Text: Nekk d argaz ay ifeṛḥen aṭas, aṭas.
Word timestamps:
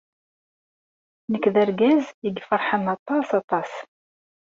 Nekk 1.31 1.45
d 1.53 1.55
argaz 1.63 2.05
ay 2.27 2.35
ifeṛḥen 2.39 2.85
aṭas, 2.95 3.27
aṭas. 3.39 3.71